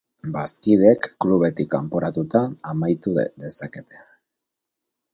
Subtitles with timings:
[0.35, 4.05] Bazkideek klubetik kanporatuta amaitu dezakete.